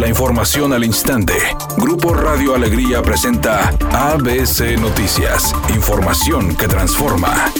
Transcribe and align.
La 0.00 0.08
información 0.08 0.72
al 0.72 0.82
instante. 0.82 1.34
Grupo 1.76 2.14
Radio 2.14 2.54
Alegría 2.54 3.02
presenta 3.02 3.68
ABC 3.92 4.80
Noticias. 4.80 5.54
Información 5.74 6.56
que 6.56 6.66
transforma. 6.68 7.52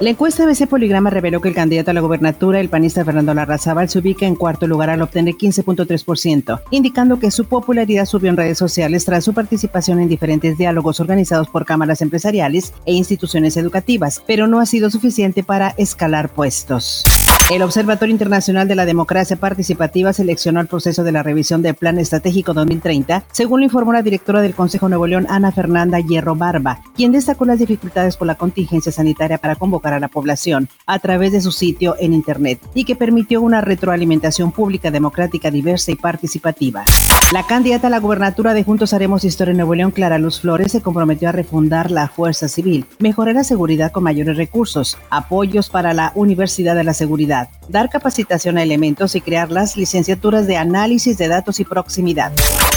La 0.00 0.10
encuesta 0.10 0.42
ABC 0.42 0.66
Poligrama 0.66 1.08
reveló 1.08 1.40
que 1.40 1.50
el 1.50 1.54
candidato 1.54 1.92
a 1.92 1.94
la 1.94 2.00
gobernatura, 2.00 2.58
el 2.58 2.68
panista 2.68 3.04
Fernando 3.04 3.32
Larrazábal, 3.32 3.88
se 3.88 4.00
ubica 4.00 4.26
en 4.26 4.34
cuarto 4.34 4.66
lugar 4.66 4.90
al 4.90 5.02
obtener 5.02 5.34
15.3%, 5.34 6.60
indicando 6.72 7.20
que 7.20 7.30
su 7.30 7.44
popularidad 7.44 8.04
subió 8.04 8.28
en 8.28 8.36
redes 8.36 8.58
sociales 8.58 9.04
tras 9.04 9.22
su 9.22 9.34
participación 9.34 10.00
en 10.00 10.08
diferentes 10.08 10.58
diálogos 10.58 10.98
organizados 10.98 11.48
por 11.48 11.64
cámaras 11.64 12.02
empresariales 12.02 12.74
e 12.86 12.92
instituciones 12.92 13.56
educativas, 13.56 14.20
pero 14.26 14.48
no 14.48 14.58
ha 14.58 14.66
sido 14.66 14.90
suficiente 14.90 15.44
para 15.44 15.76
escalar 15.78 16.28
puestos. 16.28 17.04
El 17.48 17.62
Observatorio 17.62 18.12
Internacional 18.12 18.66
de 18.66 18.74
la 18.74 18.86
Democracia 18.86 19.36
Participativa 19.36 20.12
seleccionó 20.12 20.60
el 20.60 20.66
proceso 20.66 21.04
de 21.04 21.12
la 21.12 21.22
revisión 21.22 21.62
del 21.62 21.76
Plan 21.76 21.96
Estratégico 21.96 22.54
2030, 22.54 23.22
según 23.30 23.60
lo 23.60 23.66
informó 23.66 23.92
la 23.92 24.02
directora 24.02 24.40
del 24.40 24.56
Consejo 24.56 24.88
Nuevo 24.88 25.06
León, 25.06 25.28
Ana 25.30 25.52
Fernanda 25.52 26.00
Hierro 26.00 26.34
Barba, 26.34 26.80
quien 26.96 27.12
destacó 27.12 27.44
las 27.44 27.60
dificultades 27.60 28.16
por 28.16 28.26
la 28.26 28.34
contingencia 28.34 28.90
sanitaria 28.90 29.38
para 29.38 29.54
convocar 29.54 29.92
a 29.92 30.00
la 30.00 30.08
población 30.08 30.68
a 30.86 30.98
través 30.98 31.30
de 31.30 31.40
su 31.40 31.52
sitio 31.52 31.94
en 32.00 32.14
Internet 32.14 32.60
y 32.74 32.84
que 32.84 32.96
permitió 32.96 33.40
una 33.40 33.60
retroalimentación 33.60 34.50
pública 34.50 34.90
democrática 34.90 35.52
diversa 35.52 35.92
y 35.92 35.94
participativa. 35.94 36.84
La 37.32 37.46
candidata 37.46 37.86
a 37.86 37.90
la 37.90 37.98
gubernatura 38.00 38.54
de 38.54 38.64
Juntos 38.64 38.92
Haremos 38.92 39.24
Historia 39.24 39.54
Nuevo 39.54 39.74
León, 39.74 39.90
Clara 39.90 40.18
Luz 40.18 40.40
Flores, 40.40 40.70
se 40.72 40.80
comprometió 40.80 41.28
a 41.28 41.32
refundar 41.32 41.90
la 41.90 42.08
fuerza 42.08 42.48
civil, 42.48 42.86
mejorar 42.98 43.34
la 43.34 43.44
seguridad 43.44 43.90
con 43.92 44.04
mayores 44.04 44.36
recursos, 44.36 44.98
apoyos 45.10 45.70
para 45.70 45.92
la 45.92 46.12
Universidad 46.14 46.74
de 46.74 46.84
la 46.84 46.94
Seguridad, 46.94 47.15
dar 47.24 47.88
capacitación 47.88 48.58
a 48.58 48.62
elementos 48.62 49.14
y 49.16 49.22
crear 49.22 49.50
las 49.50 49.76
licenciaturas 49.76 50.46
de 50.46 50.56
análisis 50.56 51.16
de 51.16 51.28
datos 51.28 51.60
y 51.60 51.64
proximidad. 51.64 52.32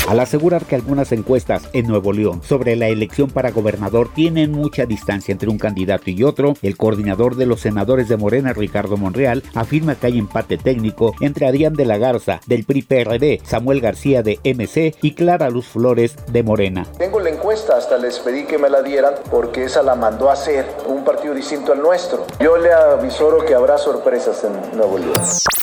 Al 0.08 0.20
asegurar 0.20 0.66
que 0.66 0.76
algunas 0.76 1.12
encuestas 1.12 1.70
en 1.74 1.88
Nuevo 1.88 2.14
León 2.14 2.42
sobre 2.44 2.76
la 2.76 2.88
elección 2.88 3.30
para 3.30 3.52
gobernador 3.52 4.10
tienen 4.14 4.52
mucha 4.52 4.86
distancia 4.86 5.32
entre 5.32 5.50
un 5.50 5.58
candidato 5.58 6.10
y 6.10 6.24
otro, 6.24 6.54
el 6.62 6.78
coordinador 6.78 7.36
de 7.36 7.46
los 7.46 7.62
senadores 7.62 8.08
de 8.08 8.18
Morena, 8.18 8.54
Ricardo 8.54 8.98
Monreal, 8.98 9.44
afirma 9.54 9.96
que 9.96 10.08
hay 10.08 10.18
empate 10.18 10.58
técnico 10.58 11.14
entre 11.20 11.48
Adrián 11.48 11.74
de 11.74 11.86
la 11.86 11.98
Garza, 11.98 12.40
del 12.48 12.64
PRI-PRD, 12.64 13.42
Samuel 13.44 13.82
García 13.82 14.24
de 14.24 14.40
MC 14.44 14.96
y 15.02 15.12
Clara 15.12 15.50
Luz 15.50 15.68
Flores 15.68 16.16
de 16.32 16.44
Morena. 16.44 16.86
Tengo 16.98 17.19
hasta 17.50 17.98
les 17.98 18.20
pedí 18.20 18.46
que 18.46 18.60
me 18.60 18.70
la 18.70 18.84
dieran 18.84 19.16
porque 19.32 19.64
esa 19.64 19.82
la 19.82 19.96
mandó 19.96 20.30
a 20.30 20.34
hacer 20.34 20.68
un 20.86 21.04
partido 21.04 21.34
distinto 21.34 21.72
al 21.72 21.82
nuestro. 21.82 22.28
Yo 22.40 22.58
le 22.58 22.72
avisoro 22.72 23.44
que 23.44 23.56
habrá 23.56 23.80
sorpresas 23.80 24.44
en 24.44 24.78
Nuevo 24.78 25.00
León. 25.00 25.14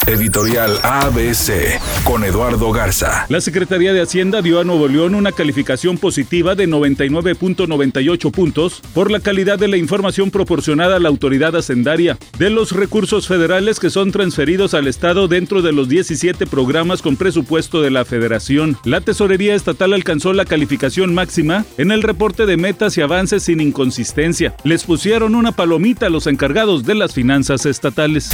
Editorial 0.07 0.79
ABC 0.85 1.81
con 2.05 2.23
Eduardo 2.23 2.71
Garza. 2.71 3.27
La 3.29 3.41
Secretaría 3.41 3.93
de 3.93 4.01
Hacienda 4.01 4.41
dio 4.41 4.61
a 4.61 4.65
Nuevo 4.65 4.87
León 4.87 5.17
una 5.17 5.33
calificación 5.33 5.99
positiva 5.99 6.55
de 6.55 6.69
99.98 6.69 8.31
puntos 8.31 8.83
por 8.95 9.11
la 9.11 9.19
calidad 9.19 9.59
de 9.59 9.67
la 9.67 9.79
información 9.79 10.31
proporcionada 10.31 10.97
a 10.97 11.01
la 11.01 11.09
autoridad 11.09 11.57
hacendaria 11.57 12.17
de 12.39 12.51
los 12.51 12.71
recursos 12.71 13.27
federales 13.27 13.81
que 13.81 13.91
son 13.91 14.12
transferidos 14.12 14.75
al 14.75 14.87
Estado 14.87 15.27
dentro 15.27 15.61
de 15.61 15.73
los 15.73 15.89
17 15.89 16.47
programas 16.47 17.03
con 17.03 17.17
presupuesto 17.17 17.83
de 17.83 17.91
la 17.91 18.05
Federación. 18.05 18.79
La 18.84 19.01
Tesorería 19.01 19.57
Estatal 19.57 19.93
alcanzó 19.93 20.33
la 20.33 20.45
calificación 20.45 21.15
máxima 21.15 21.65
en 21.79 21.91
el 21.91 22.05
reporte 22.05 22.47
de 22.47 22.57
metas 22.57 22.97
y 22.97 23.01
avances 23.01 23.43
sin 23.43 23.61
inconsistencia. 23.61 24.55
Les 24.62 24.84
pusieron 24.84 25.34
una 25.34 25.51
palomita 25.51 26.07
a 26.07 26.11
los 26.11 26.29
encargados 26.29 26.84
de 26.84 26.95
las 26.95 27.12
finanzas 27.12 27.67
estatales. 27.67 28.31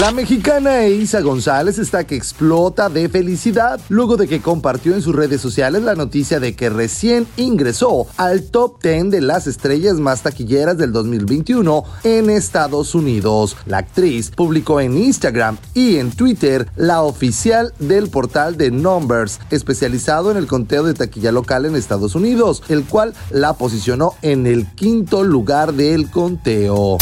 La 0.00 0.12
mexicana 0.12 0.84
González 1.22 1.78
está 1.78 2.04
que 2.06 2.16
explota 2.16 2.88
de 2.88 3.08
felicidad 3.08 3.80
luego 3.88 4.16
de 4.16 4.28
que 4.28 4.40
compartió 4.40 4.94
en 4.94 5.02
sus 5.02 5.14
redes 5.14 5.40
sociales 5.40 5.82
la 5.82 5.94
noticia 5.94 6.40
de 6.40 6.54
que 6.54 6.70
recién 6.70 7.26
ingresó 7.36 8.06
al 8.16 8.44
top 8.44 8.82
10 8.82 9.10
de 9.10 9.20
las 9.20 9.46
estrellas 9.46 9.96
más 9.96 10.22
taquilleras 10.22 10.78
del 10.78 10.92
2021 10.92 11.84
en 12.04 12.30
Estados 12.30 12.94
Unidos. 12.94 13.56
La 13.66 13.78
actriz 13.78 14.30
publicó 14.30 14.80
en 14.80 14.96
Instagram 14.96 15.58
y 15.74 15.96
en 15.96 16.10
Twitter 16.10 16.68
la 16.76 17.02
oficial 17.02 17.72
del 17.78 18.08
portal 18.08 18.56
de 18.56 18.70
Numbers, 18.70 19.40
especializado 19.50 20.30
en 20.30 20.36
el 20.36 20.46
conteo 20.46 20.82
de 20.82 20.94
taquilla 20.94 21.32
local 21.32 21.66
en 21.66 21.76
Estados 21.76 22.14
Unidos, 22.14 22.62
el 22.68 22.84
cual 22.84 23.14
la 23.30 23.54
posicionó 23.54 24.14
en 24.22 24.46
el 24.46 24.66
quinto 24.74 25.24
lugar 25.24 25.74
del 25.74 26.10
conteo. 26.10 26.98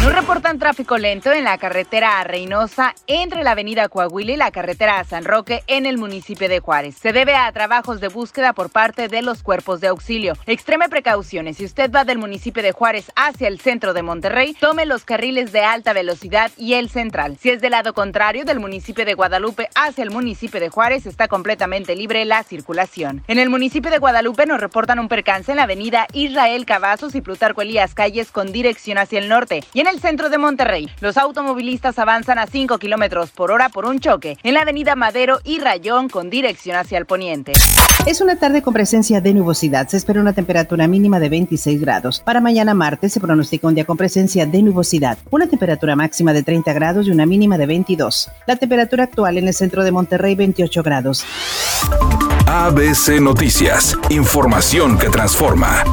Nos 0.00 0.14
reportan 0.14 0.58
tráfico 0.58 0.96
lento 0.96 1.30
en 1.30 1.44
la 1.44 1.58
carretera 1.58 2.20
a 2.20 2.24
Reynosa 2.24 2.94
entre 3.06 3.44
la 3.44 3.50
avenida 3.50 3.90
Coahuila 3.90 4.32
y 4.32 4.36
la 4.36 4.50
carretera 4.50 4.98
a 4.98 5.04
San 5.04 5.26
Roque 5.26 5.62
en 5.66 5.84
el 5.84 5.98
municipio 5.98 6.48
de 6.48 6.60
Juárez. 6.60 6.96
Se 6.96 7.12
debe 7.12 7.34
a 7.34 7.52
trabajos 7.52 8.00
de 8.00 8.08
búsqueda 8.08 8.54
por 8.54 8.70
parte 8.70 9.08
de 9.08 9.20
los 9.20 9.42
cuerpos 9.42 9.82
de 9.82 9.88
auxilio. 9.88 10.32
Extreme 10.46 10.88
precauciones. 10.88 11.58
Si 11.58 11.66
usted 11.66 11.92
va 11.92 12.06
del 12.06 12.16
municipio 12.16 12.62
de 12.62 12.72
Juárez 12.72 13.12
hacia 13.14 13.46
el 13.46 13.60
centro 13.60 13.92
de 13.92 14.02
Monterrey, 14.02 14.56
tome 14.58 14.86
los 14.86 15.04
carriles 15.04 15.52
de 15.52 15.60
alta 15.60 15.92
velocidad 15.92 16.50
y 16.56 16.74
el 16.74 16.88
central. 16.88 17.36
Si 17.38 17.50
es 17.50 17.60
del 17.60 17.72
lado 17.72 17.92
contrario 17.92 18.46
del 18.46 18.58
municipio 18.58 19.04
de 19.04 19.12
Guadalupe 19.12 19.68
hacia 19.74 20.02
el 20.02 20.10
municipio 20.10 20.60
de 20.60 20.70
Juárez, 20.70 21.04
está 21.04 21.28
completamente 21.28 21.94
libre 21.94 22.24
la 22.24 22.42
circulación. 22.42 23.22
En 23.28 23.38
el 23.38 23.50
municipio 23.50 23.90
de 23.90 23.98
Guadalupe 23.98 24.46
nos 24.46 24.62
reportan 24.62 24.98
un 24.98 25.08
percance 25.08 25.52
en 25.52 25.58
la 25.58 25.64
avenida 25.64 26.06
Israel 26.14 26.64
Cavazos 26.64 27.14
y 27.14 27.20
Plutarco 27.20 27.60
Elías 27.60 27.94
Calles 27.94 28.30
con 28.30 28.50
dirección 28.50 28.96
hacia 28.96 29.18
el 29.18 29.28
norte. 29.28 29.62
Y 29.74 29.80
en 29.80 29.89
el 29.90 30.00
centro 30.00 30.30
de 30.30 30.38
Monterrey, 30.38 30.88
los 31.00 31.16
automovilistas 31.16 31.98
avanzan 31.98 32.38
a 32.38 32.46
5 32.46 32.78
kilómetros 32.78 33.30
por 33.30 33.50
hora 33.50 33.68
por 33.68 33.86
un 33.86 33.98
choque 33.98 34.38
en 34.42 34.54
la 34.54 34.62
avenida 34.62 34.94
Madero 34.94 35.40
y 35.44 35.58
Rayón 35.58 36.08
con 36.08 36.30
dirección 36.30 36.76
hacia 36.76 36.96
el 36.98 37.06
poniente. 37.06 37.52
Es 38.06 38.20
una 38.20 38.36
tarde 38.36 38.62
con 38.62 38.72
presencia 38.72 39.20
de 39.20 39.34
nubosidad. 39.34 39.88
Se 39.88 39.96
espera 39.96 40.20
una 40.20 40.32
temperatura 40.32 40.86
mínima 40.86 41.20
de 41.20 41.28
26 41.28 41.80
grados. 41.80 42.20
Para 42.20 42.40
mañana 42.40 42.72
martes 42.72 43.12
se 43.12 43.20
pronostica 43.20 43.66
un 43.66 43.74
día 43.74 43.84
con 43.84 43.96
presencia 43.96 44.46
de 44.46 44.62
nubosidad. 44.62 45.18
Una 45.30 45.48
temperatura 45.48 45.96
máxima 45.96 46.32
de 46.32 46.42
30 46.42 46.72
grados 46.72 47.06
y 47.06 47.10
una 47.10 47.26
mínima 47.26 47.58
de 47.58 47.66
22. 47.66 48.30
La 48.46 48.56
temperatura 48.56 49.04
actual 49.04 49.38
en 49.38 49.48
el 49.48 49.54
centro 49.54 49.84
de 49.84 49.92
Monterrey 49.92 50.34
28 50.34 50.82
grados. 50.82 51.24
ABC 52.46 53.20
Noticias. 53.20 53.98
Información 54.08 54.98
que 54.98 55.10
transforma. 55.10 55.84